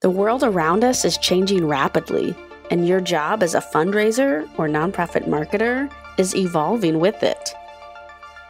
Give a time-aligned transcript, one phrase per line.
[0.00, 2.34] The world around us is changing rapidly,
[2.70, 7.54] and your job as a fundraiser or nonprofit marketer is evolving with it.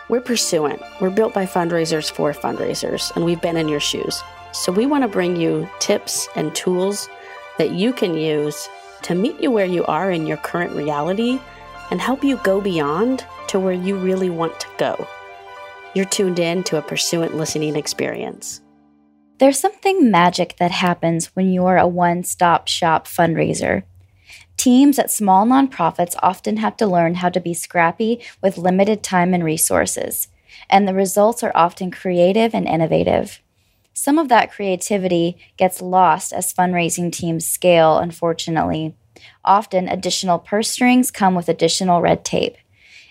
[0.08, 0.80] We're Pursuant.
[1.00, 4.22] We're built by fundraisers for fundraisers, and we've been in your shoes.
[4.52, 7.08] So we want to bring you tips and tools
[7.58, 8.68] that you can use
[9.02, 11.40] to meet you where you are in your current reality
[11.90, 15.04] and help you go beyond to where you really want to go.
[15.96, 18.60] You're tuned in to a Pursuant listening experience.
[19.40, 23.84] There's something magic that happens when you're a one stop shop fundraiser.
[24.58, 29.32] Teams at small nonprofits often have to learn how to be scrappy with limited time
[29.32, 30.28] and resources,
[30.68, 33.40] and the results are often creative and innovative.
[33.94, 38.94] Some of that creativity gets lost as fundraising teams scale, unfortunately.
[39.42, 42.58] Often, additional purse strings come with additional red tape.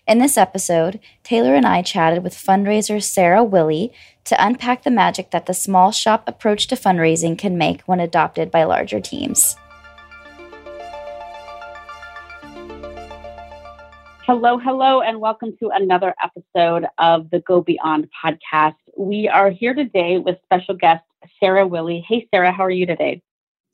[0.10, 5.30] In this episode, Taylor and I chatted with fundraiser Sarah Willey to unpack the magic
[5.30, 9.56] that the small shop approach to fundraising can make when adopted by larger teams.
[14.26, 18.78] Hello, hello, and welcome to another episode of the Go Beyond podcast.
[18.98, 21.04] We are here today with special guest
[21.40, 22.04] Sarah Willey.
[22.08, 23.22] Hey, Sarah, how are you today?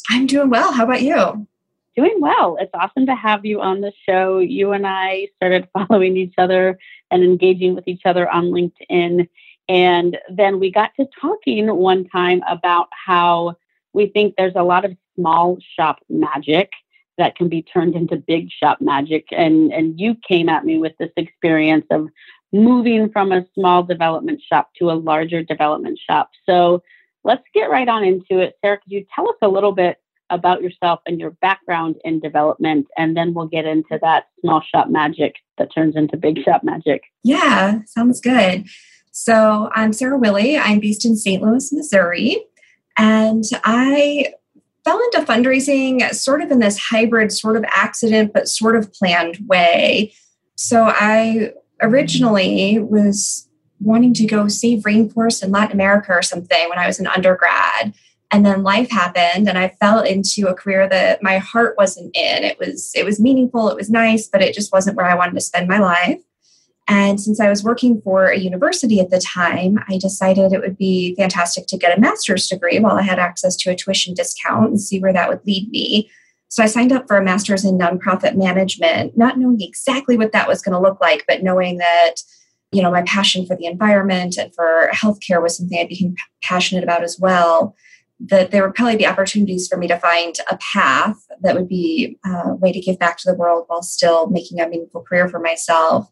[0.09, 0.73] I'm doing well.
[0.73, 1.47] How about you?
[1.95, 2.57] Doing well.
[2.59, 4.39] It's awesome to have you on the show.
[4.39, 6.77] You and I started following each other
[7.09, 9.29] and engaging with each other on LinkedIn.
[9.69, 13.55] And then we got to talking one time about how
[13.93, 16.71] we think there's a lot of small shop magic
[17.17, 19.27] that can be turned into big shop magic.
[19.31, 22.09] And, and you came at me with this experience of
[22.51, 26.29] moving from a small development shop to a larger development shop.
[26.45, 26.83] So
[27.23, 28.57] let's get right on into it.
[28.61, 29.97] Sarah, could you tell us a little bit
[30.29, 34.89] about yourself and your background in development, and then we'll get into that small shop
[34.89, 37.03] magic that turns into big shop magic.
[37.23, 38.65] Yeah, sounds good.
[39.11, 40.57] So I'm Sarah Willey.
[40.57, 41.41] I'm based in St.
[41.41, 42.43] Louis, Missouri,
[42.97, 44.33] and I
[44.83, 49.39] fell into fundraising sort of in this hybrid, sort of accident, but sort of planned
[49.47, 50.13] way.
[50.55, 53.49] So I originally was
[53.79, 57.93] wanting to go save rainforests in Latin America or something when I was an undergrad
[58.35, 62.43] and then life happened and i fell into a career that my heart wasn't in.
[62.43, 65.35] It was it was meaningful it was nice but it just wasn't where i wanted
[65.35, 66.19] to spend my life.
[66.87, 70.77] And since i was working for a university at the time i decided it would
[70.77, 74.69] be fantastic to get a master's degree while i had access to a tuition discount
[74.69, 76.11] and see where that would lead me.
[76.49, 80.49] So i signed up for a master's in nonprofit management not knowing exactly what that
[80.49, 82.15] was going to look like but knowing that
[82.73, 86.83] you know my passion for the environment and for healthcare was something i became passionate
[86.83, 87.73] about as well
[88.29, 92.17] that there would probably be opportunities for me to find a path that would be
[92.25, 95.39] a way to give back to the world while still making a meaningful career for
[95.39, 96.09] myself.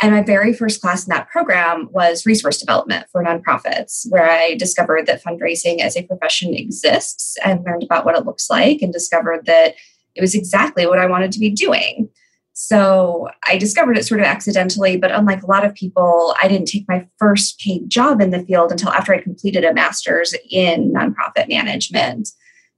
[0.00, 4.54] And my very first class in that program was resource development for nonprofits, where I
[4.54, 8.92] discovered that fundraising as a profession exists and learned about what it looks like and
[8.92, 9.74] discovered that
[10.14, 12.08] it was exactly what I wanted to be doing.
[12.54, 16.68] So I discovered it sort of accidentally, but unlike a lot of people, I didn't
[16.68, 20.92] take my first paid job in the field until after I completed a master's in
[20.92, 22.28] nonprofit management.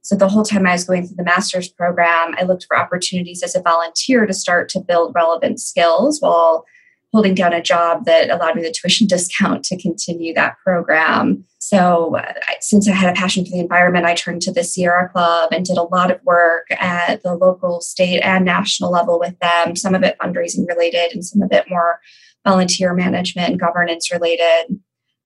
[0.01, 3.43] So the whole time I was going through the master's program, I looked for opportunities
[3.43, 6.63] as a volunteer to start to build relevant skills while
[7.11, 11.43] holding down a job that allowed me the tuition discount to continue that program.
[11.67, 15.09] So, uh, since I had a passion for the environment, I turned to the Sierra
[15.09, 19.39] Club and did a lot of work at the local, state, and national level with
[19.39, 21.99] them, some of it fundraising related and some of it more
[22.43, 24.79] volunteer management and governance related.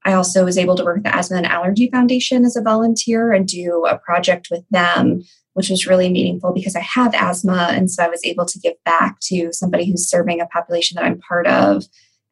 [0.05, 3.33] I also was able to work with the Asthma and Allergy Foundation as a volunteer
[3.33, 5.23] and do a project with them
[5.59, 7.69] which was really meaningful because I have asthma.
[7.71, 11.03] And so I was able to give back to somebody who's serving a population that
[11.03, 11.83] I'm part of.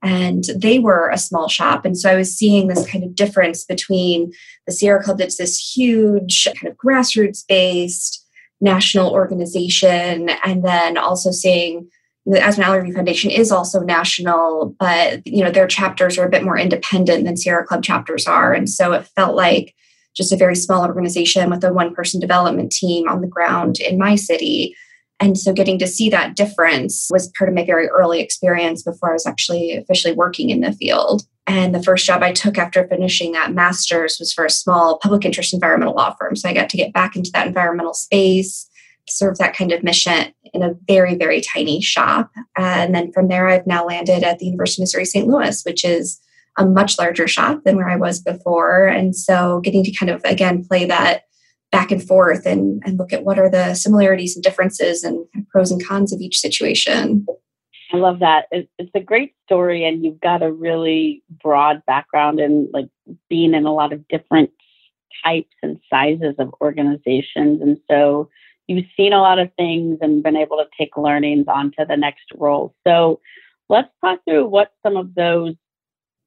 [0.03, 1.83] And they were a small shop.
[1.83, 4.31] And so I was seeing this kind of difference between
[4.65, 8.23] the Sierra Club, that's this huge, kind of grassroots based
[8.61, 11.87] national organization, and then also seeing
[12.25, 16.43] the Asthma Allergy Foundation is also national, but you know their chapters are a bit
[16.43, 19.73] more independent than Sierra Club chapters are, and so it felt like
[20.15, 23.97] just a very small organization with a one person development team on the ground in
[23.97, 24.75] my city.
[25.19, 29.09] And so getting to see that difference was part of my very early experience before
[29.09, 31.23] I was actually officially working in the field.
[31.47, 35.25] And the first job I took after finishing that master's was for a small public
[35.25, 36.35] interest environmental law firm.
[36.35, 38.69] So I got to get back into that environmental space,
[39.09, 42.29] serve that kind of mission in a very, very tiny shop.
[42.57, 45.27] And then from there, I've now landed at the University of Missouri St.
[45.27, 46.19] Louis, which is
[46.57, 48.87] a much larger shop than where I was before.
[48.87, 51.23] And so getting to kind of again play that
[51.71, 55.71] back and forth and, and look at what are the similarities and differences and pros
[55.71, 57.25] and cons of each situation.
[57.93, 58.45] I love that.
[58.51, 62.87] It's a great story, and you've got a really broad background in like
[63.29, 64.51] being in a lot of different
[65.23, 67.61] types and sizes of organizations.
[67.61, 68.29] And so
[68.67, 72.25] you've seen a lot of things and been able to take learnings onto the next
[72.35, 72.75] role.
[72.85, 73.21] So
[73.69, 75.55] let's talk through what some of those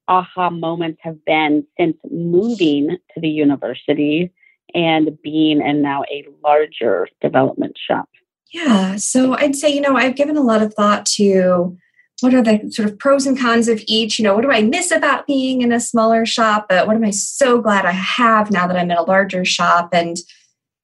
[0.09, 4.33] aha moments have been since moving to the university
[4.75, 8.09] and being in now a larger development shop.
[8.53, 11.77] Yeah, so I'd say, you know, I've given a lot of thought to
[12.21, 14.19] what are the sort of pros and cons of each?
[14.19, 16.67] You know, what do I miss about being in a smaller shop?
[16.69, 19.91] But what am I so glad I have now that I'm in a larger shop?
[19.93, 20.19] And,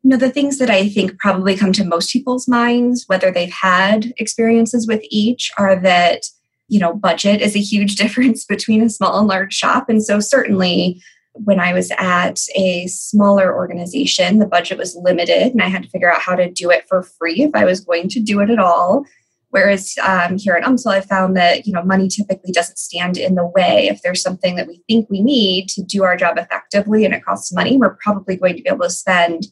[0.02, 3.52] you know, the things that I think probably come to most people's minds, whether they've
[3.52, 6.22] had experiences with each, are that,
[6.68, 9.88] you know, budget is a huge difference between a small and large shop.
[9.88, 11.02] And so certainly
[11.44, 15.88] when I was at a smaller organization, the budget was limited and I had to
[15.88, 18.50] figure out how to do it for free if I was going to do it
[18.50, 19.04] at all.
[19.50, 23.36] Whereas um, here at UMSL, I found that you know money typically doesn't stand in
[23.36, 23.88] the way.
[23.88, 27.24] If there's something that we think we need to do our job effectively and it
[27.24, 29.46] costs money, we're probably going to be able to spend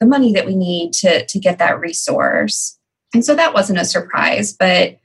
[0.00, 2.78] the money that we need to to get that resource.
[3.14, 4.52] And so that wasn't a surprise.
[4.52, 4.98] But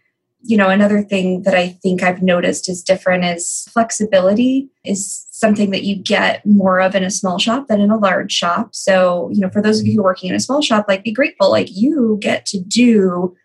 [0.44, 5.72] you know, another thing that I think I've noticed is different is flexibility is something
[5.72, 8.74] that you get more of in a small shop than in a large shop.
[8.74, 11.04] So, you know, for those of you who are working in a small shop, like
[11.04, 13.36] be grateful, like you get to do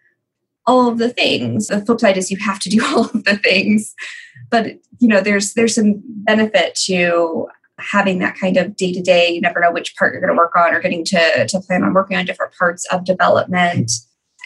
[0.66, 1.68] all of the things.
[1.68, 3.94] The flip side is you have to do all of the things.
[4.50, 7.46] But you know, there's there's some benefit to
[7.78, 9.30] having that kind of day to day.
[9.30, 11.84] You never know which part you're going to work on, or getting to to plan
[11.84, 13.92] on working on different parts of development.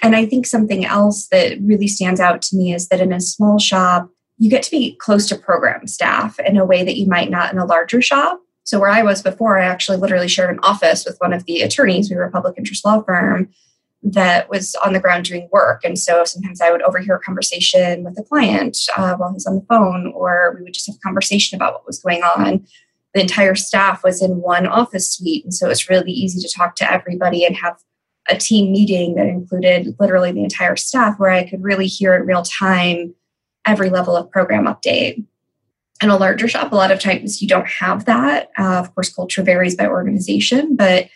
[0.02, 3.20] And I think something else that really stands out to me is that in a
[3.20, 4.08] small shop,
[4.38, 7.52] you get to be close to program staff in a way that you might not
[7.52, 8.40] in a larger shop.
[8.64, 11.60] So where I was before, I actually literally shared an office with one of the
[11.60, 12.08] attorneys.
[12.08, 13.50] We were a public interest law firm
[14.02, 15.84] that was on the ground doing work.
[15.84, 19.56] And so sometimes I would overhear a conversation with a client uh, while he's on
[19.56, 22.66] the phone, or we would just have a conversation about what was going on.
[23.12, 25.44] The entire staff was in one office suite.
[25.44, 27.76] And so it was really easy to talk to everybody and have
[28.30, 32.26] a team meeting that included literally the entire staff where I could really hear in
[32.26, 33.14] real time
[33.66, 35.24] every level of program update.
[36.02, 38.50] In a larger shop, a lot of times you don't have that.
[38.58, 41.10] Uh, of course, culture varies by organization, but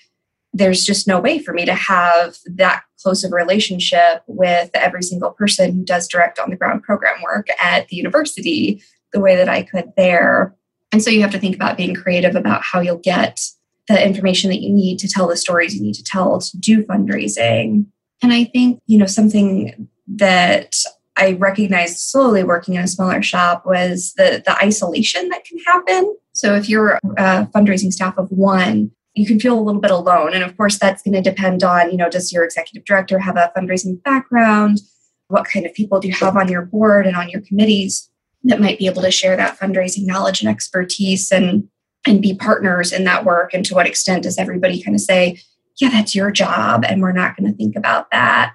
[0.52, 5.30] there's just no way for me to have that close of relationship with every single
[5.30, 8.82] person who does direct on the ground program work at the university
[9.12, 10.54] the way that I could there.
[10.92, 13.40] And so you have to think about being creative about how you'll get
[13.88, 16.82] the information that you need to tell the stories you need to tell to do
[16.84, 17.86] fundraising.
[18.22, 20.74] And I think, you know, something that
[21.16, 26.16] I recognized slowly working in a smaller shop was the the isolation that can happen.
[26.32, 30.34] So if you're a fundraising staff of one, you can feel a little bit alone.
[30.34, 33.36] And of course, that's going to depend on, you know, does your executive director have
[33.36, 34.80] a fundraising background?
[35.28, 38.10] What kind of people do you have on your board and on your committees
[38.44, 41.68] that might be able to share that fundraising knowledge and expertise and
[42.06, 43.54] and be partners in that work?
[43.54, 45.40] And to what extent does everybody kind of say,
[45.80, 48.52] yeah, that's your job, and we're not going to think about that?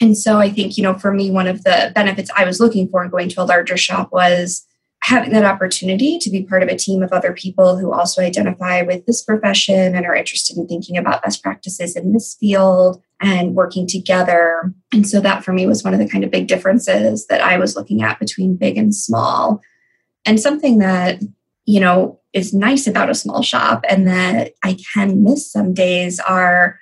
[0.00, 2.88] And so I think, you know, for me, one of the benefits I was looking
[2.88, 4.66] for in going to a larger shop was
[5.02, 8.82] having that opportunity to be part of a team of other people who also identify
[8.82, 13.54] with this profession and are interested in thinking about best practices in this field and
[13.54, 14.72] working together.
[14.92, 17.58] And so that for me was one of the kind of big differences that I
[17.58, 19.60] was looking at between big and small.
[20.24, 21.20] And something that,
[21.66, 26.18] you know, is nice about a small shop and that I can miss some days
[26.20, 26.78] are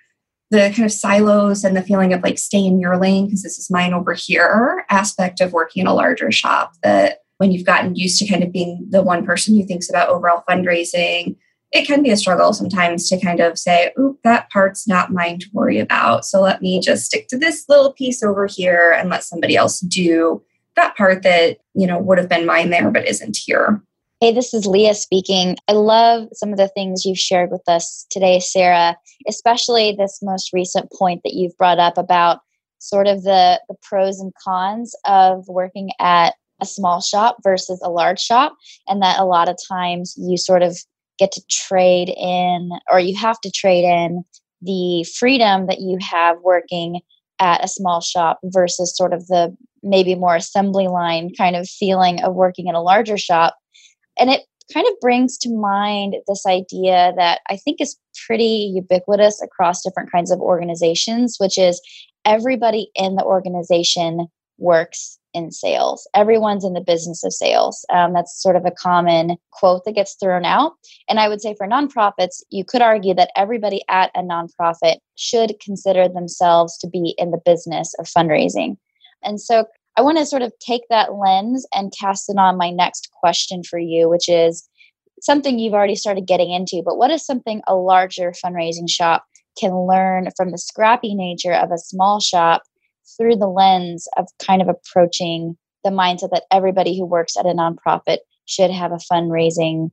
[0.50, 3.58] the kind of silos and the feeling of like stay in your lane because this
[3.58, 7.94] is mine over here aspect of working in a larger shop that when you've gotten
[7.94, 11.37] used to kind of being the one person who thinks about overall fundraising,
[11.72, 15.38] it can be a struggle sometimes to kind of say, "Oop, that part's not mine
[15.38, 16.25] to worry about.
[16.25, 19.80] So let me just stick to this little piece over here and let somebody else
[19.80, 20.42] do
[20.76, 23.82] that part that, you know, would have been mine there but isn't here."
[24.22, 25.56] Hey, this is Leah speaking.
[25.66, 28.94] I love some of the things you've shared with us today, Sarah,
[29.26, 32.40] especially this most recent point that you've brought up about
[32.80, 37.88] sort of the, the pros and cons of working at a small shop versus a
[37.88, 38.54] large shop
[38.86, 40.76] and that a lot of times you sort of
[41.18, 44.22] get to trade in or you have to trade in
[44.60, 47.00] the freedom that you have working
[47.38, 52.22] at a small shop versus sort of the maybe more assembly line kind of feeling
[52.22, 53.56] of working in a larger shop
[54.20, 57.96] and it kind of brings to mind this idea that I think is
[58.26, 61.80] pretty ubiquitous across different kinds of organizations, which is
[62.24, 66.08] everybody in the organization works in sales.
[66.14, 67.84] Everyone's in the business of sales.
[67.92, 70.72] Um, that's sort of a common quote that gets thrown out.
[71.08, 75.54] And I would say for nonprofits, you could argue that everybody at a nonprofit should
[75.64, 78.76] consider themselves to be in the business of fundraising.
[79.22, 79.66] And so
[79.97, 83.62] I want to sort of take that lens and cast it on my next question
[83.62, 84.68] for you, which is
[85.20, 89.25] something you've already started getting into, but what is something a larger fundraising shop
[89.59, 92.62] can learn from the scrappy nature of a small shop
[93.16, 97.50] through the lens of kind of approaching the mindset that everybody who works at a
[97.50, 99.90] nonprofit should have a fundraising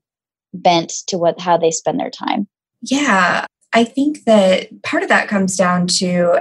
[0.54, 2.48] bent to what how they spend their time?
[2.82, 6.40] Yeah, I think that part of that comes down to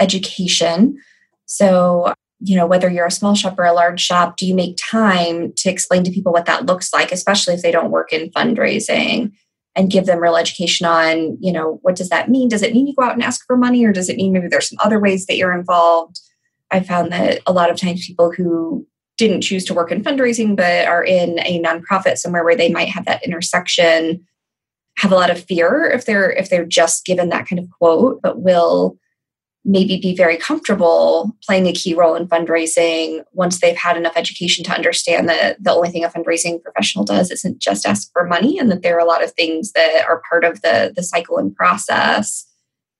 [0.00, 0.98] education.
[1.46, 2.12] So,
[2.44, 5.52] you know, whether you're a small shop or a large shop, do you make time
[5.56, 9.32] to explain to people what that looks like, especially if they don't work in fundraising?
[9.76, 12.48] and give them real education on, you know, what does that mean?
[12.48, 14.48] Does it mean you go out and ask for money or does it mean maybe
[14.48, 16.20] there's some other ways that you're involved?
[16.70, 18.86] I found that a lot of times people who
[19.16, 22.88] didn't choose to work in fundraising but are in a nonprofit somewhere where they might
[22.88, 24.24] have that intersection
[24.98, 28.20] have a lot of fear if they're if they're just given that kind of quote
[28.22, 28.96] but will
[29.64, 34.62] maybe be very comfortable playing a key role in fundraising once they've had enough education
[34.62, 38.58] to understand that the only thing a fundraising professional does isn't just ask for money
[38.58, 41.38] and that there are a lot of things that are part of the, the cycle
[41.38, 42.46] and process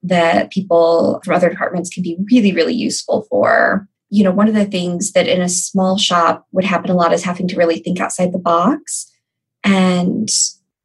[0.03, 3.89] that people from other departments can be really, really useful for.
[4.11, 7.13] You know, one of the things that in a small shop would happen a lot
[7.13, 9.11] is having to really think outside the box.
[9.65, 10.29] And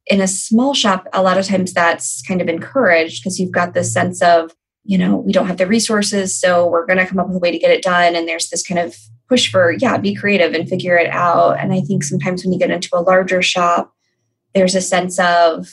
[0.06, 3.74] in a small shop, a lot of times that's kind of encouraged because you've got
[3.74, 4.52] this sense of,
[4.84, 7.40] you know, we don't have the resources, so we're going to come up with a
[7.40, 8.16] way to get it done.
[8.16, 8.96] And there's this kind of
[9.28, 11.58] push for, yeah, be creative and figure it out.
[11.58, 13.94] And I think sometimes when you get into a larger shop,
[14.54, 15.68] there's a sense of,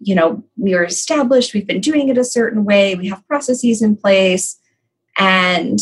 [0.00, 3.80] you know, we are established, we've been doing it a certain way, we have processes
[3.80, 4.58] in place.
[5.16, 5.78] And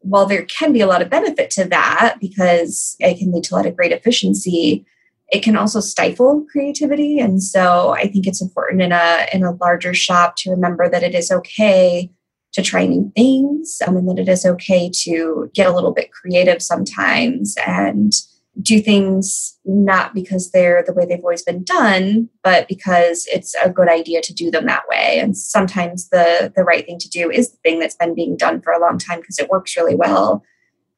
[0.00, 3.54] while there can be a lot of benefit to that because it can lead to
[3.54, 4.84] a lot of great efficiency,
[5.34, 7.18] it can also stifle creativity.
[7.18, 11.02] And so i think it's important in a in a larger shop to remember that
[11.02, 12.10] it is okay
[12.52, 16.12] to try new things um, and that it is okay to get a little bit
[16.12, 18.12] creative sometimes and
[18.62, 23.70] do things not because they're the way they've always been done but because it's a
[23.70, 25.18] good idea to do them that way.
[25.18, 28.60] And sometimes the the right thing to do is the thing that's been being done
[28.60, 30.44] for a long time because it works really well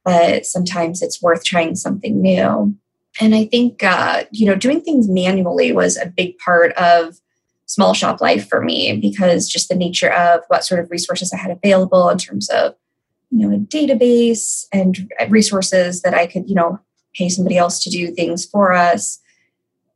[0.05, 2.76] but sometimes it's worth trying something new
[3.20, 7.18] and I think, uh, you know, doing things manually was a big part of
[7.66, 11.37] small shop life for me because just the nature of what sort of resources I
[11.37, 12.75] had available in terms of,
[13.30, 16.78] you know, a database and resources that I could, you know,
[17.14, 19.18] pay somebody else to do things for us.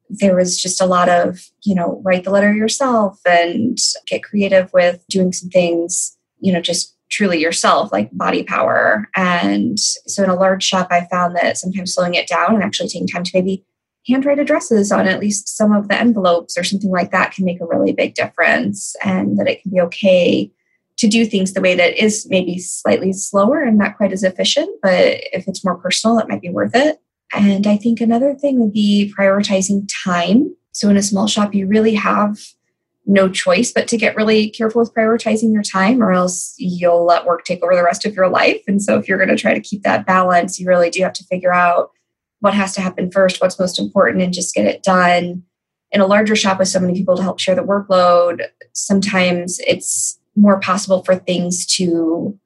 [0.09, 4.73] There was just a lot of, you know, write the letter yourself and get creative
[4.73, 9.09] with doing some things, you know, just truly yourself, like body power.
[9.17, 12.89] And so in a large shop, I found that sometimes slowing it down and actually
[12.89, 13.65] taking time to maybe
[14.07, 17.61] handwrite addresses on at least some of the envelopes or something like that can make
[17.61, 18.95] a really big difference.
[19.05, 20.51] And that it can be okay
[21.01, 24.69] to do things the way that is maybe slightly slower and not quite as efficient,
[24.83, 27.01] but if it's more personal, it might be worth it.
[27.33, 30.55] And I think another thing would be prioritizing time.
[30.73, 32.39] So in a small shop, you really have
[33.07, 37.25] no choice but to get really careful with prioritizing your time or else you'll let
[37.25, 38.63] work take over the rest of your life.
[38.69, 41.15] And so if you're going to try to keep that balance you really do have
[41.15, 41.91] to figure out
[42.41, 45.43] what has to happen first what's most important and just get it done.
[45.93, 48.43] In a larger shop with so many people to help share the workload
[48.73, 52.39] sometimes it's more possible for things to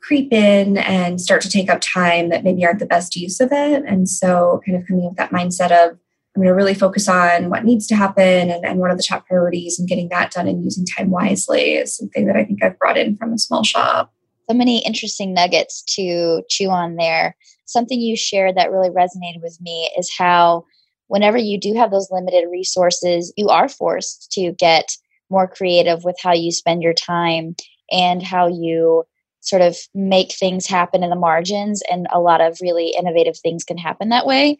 [0.00, 3.52] creep in and start to take up time that maybe aren't the best use of
[3.52, 3.84] it.
[3.86, 5.98] And so kind of coming with that mindset of
[6.40, 9.02] I'm going to really focus on what needs to happen and, and what are the
[9.02, 12.64] top priorities and getting that done and using time wisely is something that I think
[12.64, 14.10] I've brought in from a small shop.
[14.48, 17.36] So many interesting nuggets to chew on there.
[17.66, 20.64] Something you shared that really resonated with me is how,
[21.08, 24.90] whenever you do have those limited resources, you are forced to get
[25.28, 27.54] more creative with how you spend your time
[27.92, 29.04] and how you
[29.40, 31.82] sort of make things happen in the margins.
[31.90, 34.58] And a lot of really innovative things can happen that way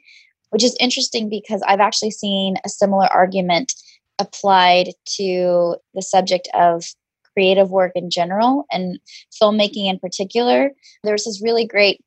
[0.51, 3.73] which is interesting because I've actually seen a similar argument
[4.19, 6.85] applied to the subject of
[7.33, 8.99] creative work in general and
[9.41, 10.71] filmmaking in particular.
[11.03, 12.01] There was this really great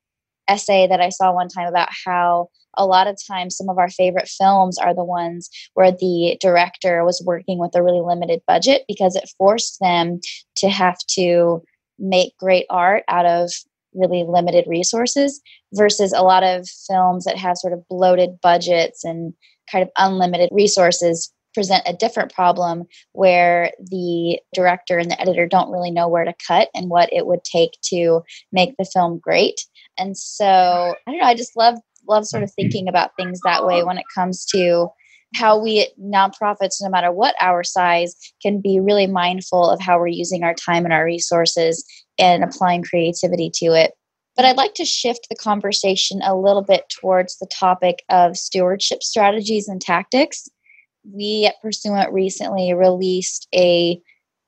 [0.48, 3.90] essay that I saw one time about how a lot of times some of our
[3.90, 8.84] favorite films are the ones where the director was working with a really limited budget
[8.88, 10.20] because it forced them
[10.56, 11.64] to have to
[12.00, 13.52] make great art out of
[13.94, 15.40] really limited resources
[15.74, 19.34] versus a lot of films that have sort of bloated budgets and
[19.72, 25.72] kind of unlimited resources present a different problem where the director and the editor don't
[25.72, 29.62] really know where to cut and what it would take to make the film great.
[29.98, 31.76] And so I don't know, I just love
[32.08, 32.64] love sort of mm-hmm.
[32.64, 34.90] thinking about things that way when it comes to
[35.36, 40.08] how we nonprofits, no matter what our size, can be really mindful of how we're
[40.08, 41.84] using our time and our resources
[42.20, 43.94] and applying creativity to it.
[44.36, 49.04] But I'd like to shift the conversation a little bit towards the topic of stewardship
[49.04, 50.48] strategies and tactics.
[51.04, 54.02] we at Pursuant recently released a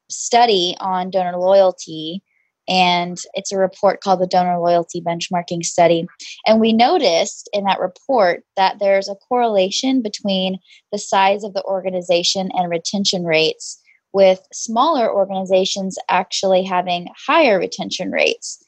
[0.09, 2.23] study on donor loyalty
[2.67, 6.07] and it's a report called the Donor Loyalty Benchmarking Study.
[6.47, 10.57] And we noticed in that report that there's a correlation between
[10.91, 13.79] the size of the organization and retention rates,
[14.13, 18.63] with smaller organizations actually having higher retention rates.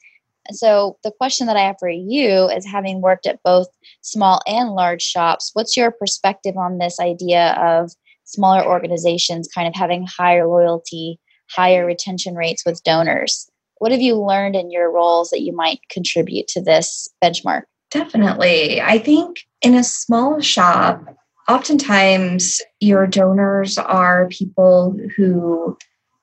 [0.50, 3.68] So, the question that I have for you is having worked at both
[4.00, 7.92] small and large shops, what's your perspective on this idea of
[8.24, 11.18] smaller organizations kind of having higher loyalty,
[11.50, 13.50] higher retention rates with donors?
[13.78, 17.62] What have you learned in your roles that you might contribute to this benchmark?
[17.90, 18.80] Definitely.
[18.80, 21.02] I think in a small shop,
[21.48, 25.78] oftentimes your donors are people who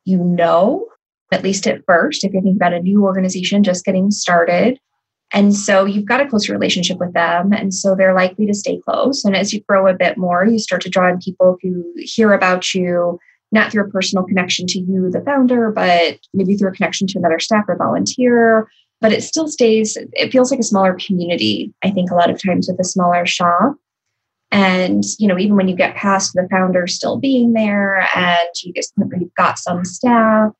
[0.05, 0.87] you know,
[1.31, 4.79] at least at first, if you're thinking about a new organization just getting started.
[5.33, 7.51] And so you've got a closer relationship with them.
[7.51, 9.25] And so they're likely to stay close.
[9.25, 12.31] And as you grow a bit more, you start to draw in people who hear
[12.33, 13.19] about you
[13.51, 17.19] not through a personal connection to you, the founder, but maybe through a connection to
[17.19, 18.67] another staff or volunteer.
[19.01, 22.41] But it still stays, it feels like a smaller community, I think, a lot of
[22.41, 23.75] times with a smaller shop.
[24.51, 28.73] And, you know, even when you get past the founder still being there and you
[28.73, 30.51] just you've got some staff,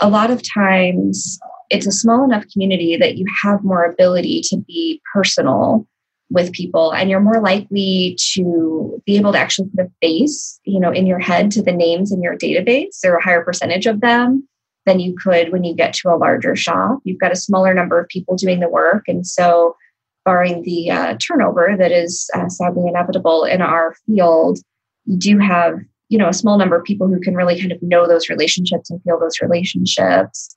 [0.00, 1.38] a lot of times
[1.70, 5.86] it's a small enough community that you have more ability to be personal
[6.30, 10.78] with people and you're more likely to be able to actually put a face you
[10.78, 14.00] know in your head to the names in your database or a higher percentage of
[14.00, 14.46] them
[14.86, 17.00] than you could when you get to a larger shop.
[17.04, 19.76] You've got a smaller number of people doing the work and so
[20.24, 24.58] barring the uh, turnover that is uh, sadly inevitable in our field
[25.06, 25.78] you do have
[26.10, 28.90] you know a small number of people who can really kind of know those relationships
[28.90, 30.54] and feel those relationships.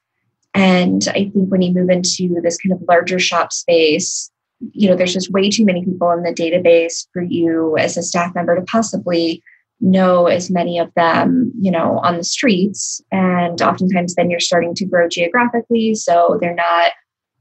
[0.54, 4.30] And i think when you move into this kind of larger shop space
[4.72, 8.04] you know there's just way too many people in the database for you as a
[8.04, 9.42] staff member to possibly
[9.82, 13.02] know as many of them you know on the streets.
[13.12, 16.92] And oftentimes then you're starting to grow geographically so they're not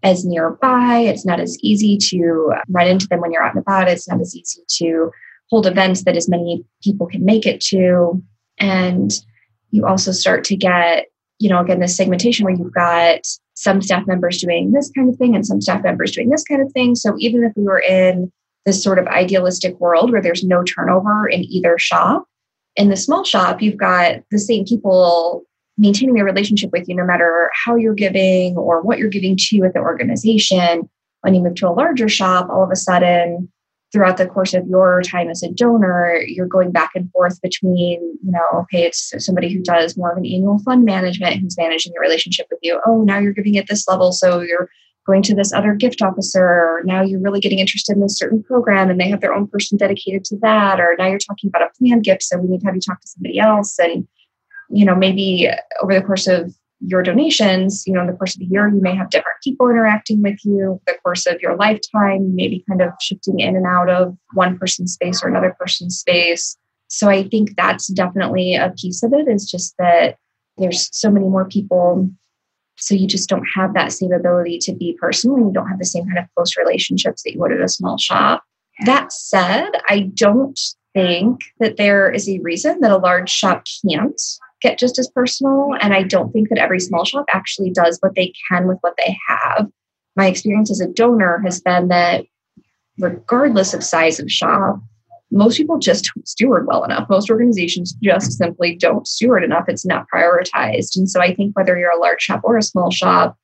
[0.03, 0.99] as nearby.
[0.99, 3.89] It's not as easy to run into them when you're out and about.
[3.89, 5.11] It's not as easy to
[5.53, 8.23] hold events that as many people can make it to
[8.59, 9.13] and
[9.71, 13.21] you also start to get you know again this segmentation where you've got
[13.55, 16.63] some staff members doing this kind of thing and some staff members doing this kind
[16.63, 16.95] of thing.
[16.95, 18.33] So even if we were in
[18.65, 22.25] this sort of idealistic world where there's no turnover in either shop,
[22.77, 25.45] in the small shop, you've got the same people
[25.77, 29.65] maintaining their relationship with you no matter how you're giving or what you're giving to
[29.65, 30.89] at the organization.
[31.21, 33.53] When you move to a larger shop, all of a sudden
[33.93, 38.01] throughout the course of your time as a donor, you're going back and forth between,
[38.25, 41.93] you know, okay, it's somebody who does more of an annual fund management who's managing
[41.93, 42.81] the relationship with you.
[42.87, 44.13] Oh, now you're giving at this level.
[44.13, 44.71] So you're
[45.07, 46.81] going to this other gift officer.
[46.85, 49.77] Now you're really getting interested in a certain program and they have their own person
[49.77, 50.81] dedicated to that.
[50.81, 52.23] Or now you're talking about a planned gift.
[52.23, 53.79] So we need to have you talk to somebody else.
[53.79, 54.07] And,
[54.71, 55.51] you know, maybe
[55.83, 58.81] over the course of your donations, you know, in the course of the year, you
[58.81, 60.81] may have different people interacting with you.
[60.87, 64.17] The course of your lifetime, you may be kind of shifting in and out of
[64.35, 66.57] one person's space or another person's space.
[66.89, 70.17] So I think that's definitely a piece of it is just that
[70.59, 72.11] there's so many more people.
[72.77, 75.79] So you just don't have that same ability to be personal and you don't have
[75.79, 78.43] the same kind of close relationships that you would at a small shop.
[78.85, 80.59] That said, I don't
[80.95, 84.21] think that there is a reason that a large shop can't
[84.63, 85.71] get just as personal.
[85.81, 88.95] And I don't think that every small shop actually does what they can with what
[89.05, 89.69] they have.
[90.17, 92.25] My experience as a donor has been that
[92.99, 94.81] regardless of size of shop,
[95.31, 97.09] most people just don't steward well enough.
[97.09, 99.65] Most organizations just simply don't steward enough.
[99.67, 100.97] It's not prioritized.
[100.97, 103.37] And so I think whether you're a large shop or a small shop,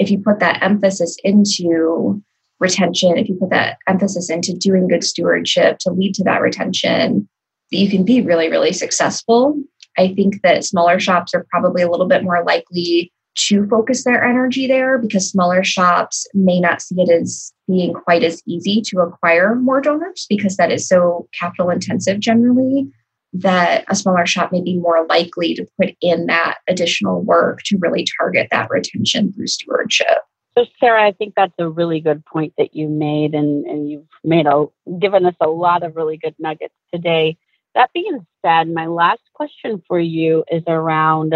[0.00, 2.22] if you put that emphasis into
[2.60, 7.28] retention, if you put that emphasis into doing good stewardship to lead to that retention,
[7.70, 9.56] that you can be really, really successful.
[9.98, 13.12] I think that smaller shops are probably a little bit more likely
[13.46, 18.24] to focus their energy there because smaller shops may not see it as being quite
[18.24, 22.88] as easy to acquire more donors because that is so capital intensive generally
[23.32, 27.78] that a smaller shop may be more likely to put in that additional work to
[27.78, 30.18] really target that retention through stewardship.
[30.56, 34.08] So Sarah, I think that's a really good point that you made and, and you've
[34.24, 34.66] made a
[34.98, 37.36] given us a lot of really good nuggets today.
[37.74, 41.34] That being said, my last question for you is around,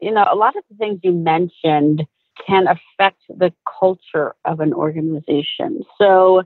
[0.00, 2.04] you know, a lot of the things you mentioned
[2.46, 5.82] can affect the culture of an organization.
[5.98, 6.42] So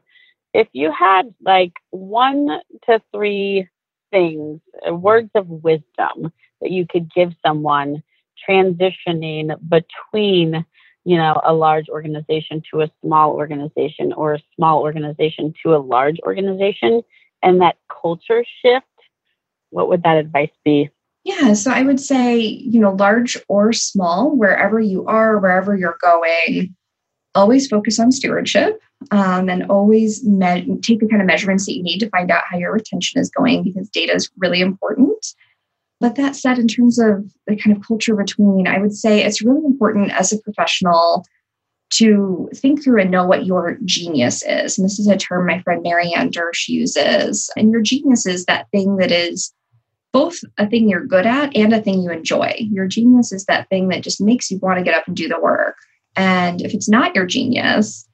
[0.55, 2.49] if you had like one
[2.87, 3.69] to three
[4.11, 8.03] things, uh, words of wisdom that you could give someone
[8.49, 10.65] transitioning between
[11.05, 15.79] you know a large organization to a small organization or a small organization to a
[15.79, 17.03] large organization
[17.43, 18.87] and that culture shift
[19.71, 20.91] what would that advice be?
[21.25, 25.99] Yeah, so I would say, you know, large or small, wherever you are, wherever you're
[26.01, 26.75] going,
[27.35, 31.83] always focus on stewardship um, and always me- take the kind of measurements that you
[31.83, 35.27] need to find out how your retention is going because data is really important.
[36.01, 39.43] But that said, in terms of the kind of culture between, I would say it's
[39.43, 41.25] really important as a professional
[41.95, 44.77] to think through and know what your genius is.
[44.77, 47.49] And this is a term my friend Marianne Dersch uses.
[47.57, 49.53] And your genius is that thing that is
[50.17, 52.57] both a thing you're good at and a thing you enjoy.
[52.59, 55.29] Your genius is that thing that just makes you want to get up and do
[55.29, 55.77] the work.
[56.17, 58.09] And if it's not your genius,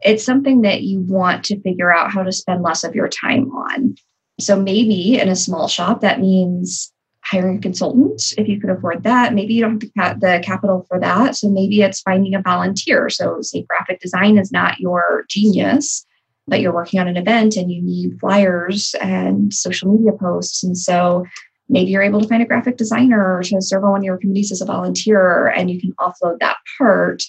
[0.00, 3.50] it's something that you want to figure out how to spend less of your time
[3.50, 3.96] on.
[4.40, 6.90] So maybe in a small shop, that means
[7.22, 9.34] hiring a consultant if you could afford that.
[9.34, 11.36] Maybe you don't have the capital for that.
[11.36, 13.10] So maybe it's finding a volunteer.
[13.10, 16.06] So, say graphic design is not your genius
[16.46, 20.62] but you're working on an event and you need flyers and social media posts.
[20.62, 21.24] And so
[21.68, 24.66] maybe you're able to find a graphic designer to serve on your committees as a
[24.66, 27.22] volunteer and you can offload that part,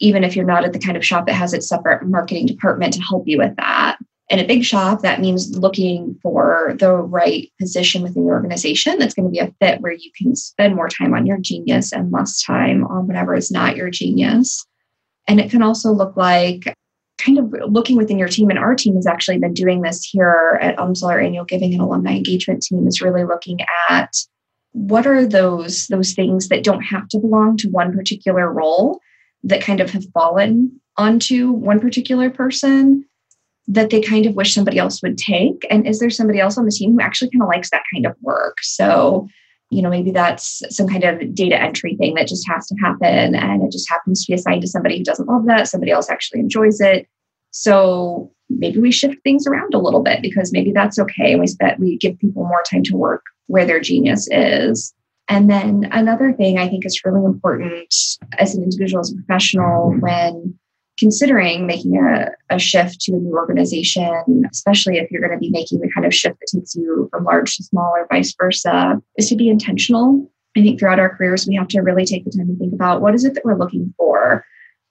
[0.00, 2.92] even if you're not at the kind of shop that has its separate marketing department
[2.94, 3.98] to help you with that.
[4.28, 9.14] In a big shop, that means looking for the right position within your organization that's
[9.14, 12.10] going to be a fit where you can spend more time on your genius and
[12.10, 14.66] less time on whatever is not your genius.
[15.28, 16.74] And it can also look like
[17.18, 20.58] kind of looking within your team, and our team has actually been doing this here
[20.60, 24.14] at UMSL, our annual giving and alumni engagement team is really looking at
[24.72, 29.00] what are those those things that don't have to belong to one particular role
[29.42, 33.04] that kind of have fallen onto one particular person
[33.68, 35.66] that they kind of wish somebody else would take?
[35.70, 38.06] And is there somebody else on the team who actually kind of likes that kind
[38.06, 38.58] of work?
[38.62, 39.28] So
[39.70, 43.34] you know maybe that's some kind of data entry thing that just has to happen
[43.34, 46.08] and it just happens to be assigned to somebody who doesn't love that somebody else
[46.08, 47.08] actually enjoys it.
[47.50, 51.78] So maybe we shift things around a little bit because maybe that's okay we spend
[51.80, 54.94] we give people more time to work where their genius is.
[55.28, 57.94] And then another thing i think is really important
[58.38, 60.56] as an individual as a professional when
[60.98, 65.50] considering making a, a shift to a new organization, especially if you're going to be
[65.50, 69.00] making the kind of shift that takes you from large to small or vice versa,
[69.16, 70.30] is to be intentional.
[70.56, 73.02] I think throughout our careers, we have to really take the time to think about
[73.02, 74.44] what is it that we're looking for?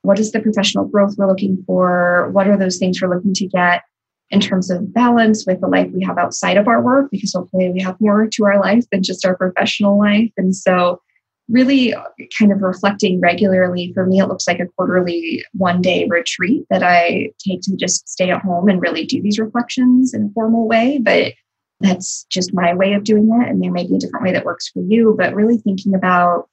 [0.04, 2.30] What is the professional growth we're looking for?
[2.32, 3.82] What are those things we're looking to get
[4.30, 7.10] in terms of balance with the life we have outside of our work?
[7.12, 10.32] Because hopefully we have more to our life than just our professional life.
[10.38, 11.02] And so
[11.50, 11.94] really
[12.38, 13.92] kind of reflecting regularly.
[13.94, 18.08] For me, it looks like a quarterly one day retreat that I take to just
[18.10, 21.00] stay at home and really do these reflections in a formal way.
[21.02, 21.34] But
[21.82, 23.50] that's just my way of doing it.
[23.50, 26.50] And there may be a different way that works for you, but really thinking about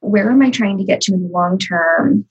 [0.00, 2.24] where am I trying to get to in the long term?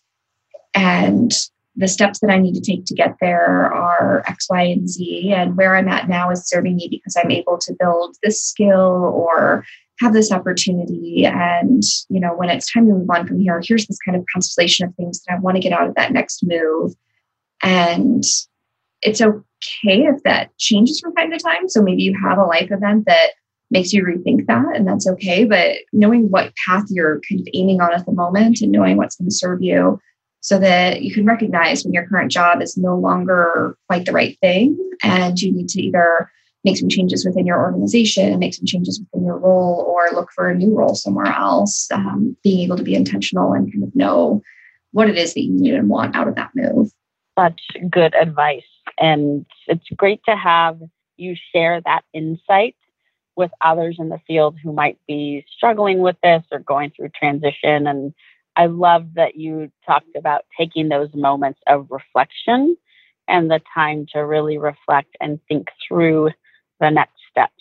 [0.74, 1.32] And
[1.76, 5.32] the steps that I need to take to get there are X, Y, and Z.
[5.34, 9.14] And where I'm at now is serving me because I'm able to build this skill
[9.16, 9.66] or
[10.02, 13.86] have this opportunity and you know when it's time to move on from here here's
[13.88, 16.44] this kind of constellation of things that i want to get out of that next
[16.44, 16.94] move.
[17.64, 18.24] And
[19.02, 19.44] it's okay
[19.84, 21.70] if that changes from time to time.
[21.70, 23.32] So maybe you have a life event that
[23.70, 25.46] makes you rethink that and that's okay.
[25.46, 29.16] But knowing what path you're kind of aiming on at the moment and knowing what's
[29.16, 30.00] going to serve you
[30.42, 34.38] so that you can recognize when your current job is no longer quite the right
[34.42, 36.32] thing and you need to either
[36.63, 40.50] make some changes within your organization, make some changes within your role, or look for
[40.50, 41.89] a new role somewhere else.
[41.91, 44.41] Um, being able to be intentional and kind of know
[44.91, 46.91] what it is that you need and want out of that move.
[47.38, 48.63] Such good advice.
[49.00, 50.80] And it's great to have
[51.17, 52.76] you share that insight
[53.36, 57.88] with others in the field who might be struggling with this or going through transition.
[57.88, 58.13] And
[58.56, 62.76] I love that you talked about taking those moments of reflection
[63.28, 66.32] and the time to really reflect and think through
[66.82, 67.54] the next steps.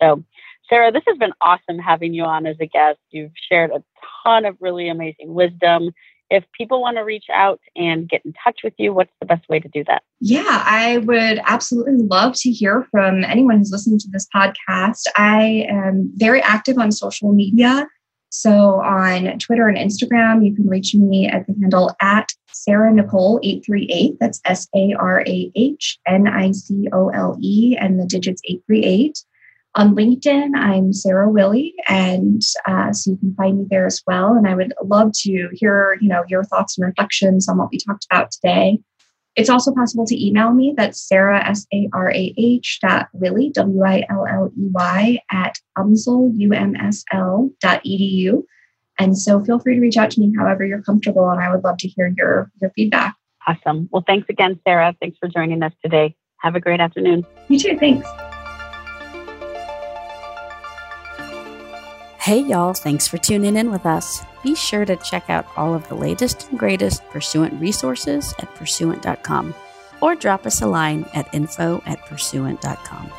[0.00, 0.24] So,
[0.68, 2.98] Sarah, this has been awesome having you on as a guest.
[3.10, 3.82] You've shared a
[4.24, 5.90] ton of really amazing wisdom.
[6.30, 9.46] If people want to reach out and get in touch with you, what's the best
[9.50, 10.02] way to do that?
[10.20, 15.02] Yeah, I would absolutely love to hear from anyone who's listening to this podcast.
[15.18, 17.86] I am very active on social media.
[18.32, 23.38] So on Twitter and Instagram, you can reach me at the handle at Sarah Nicole
[23.42, 24.16] 838.
[24.20, 28.40] That's S A R A H N I C O L E and the digits
[28.48, 29.22] 838.
[29.74, 34.32] On LinkedIn, I'm Sarah Willey, and uh, so you can find me there as well.
[34.32, 37.78] And I would love to hear, you know, your thoughts and reflections on what we
[37.78, 38.80] talked about today.
[39.34, 40.74] It's also possible to email me.
[40.76, 45.18] That's Sarah, S A R A H dot Willey, W I L L E Y,
[45.30, 48.44] at umsl, U-M-S-L dot edu.
[48.98, 51.64] And so feel free to reach out to me however you're comfortable, and I would
[51.64, 53.16] love to hear your, your feedback.
[53.46, 53.88] Awesome.
[53.90, 54.94] Well, thanks again, Sarah.
[55.00, 56.14] Thanks for joining us today.
[56.38, 57.24] Have a great afternoon.
[57.48, 57.78] You too.
[57.78, 58.06] Thanks.
[62.22, 64.22] Hey, y'all, thanks for tuning in with us.
[64.44, 69.52] Be sure to check out all of the latest and greatest Pursuant resources at pursuant.com
[70.00, 73.10] or drop us a line at info at pursuant.com.